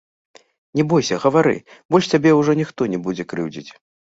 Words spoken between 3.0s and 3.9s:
будзе крыўдзіць.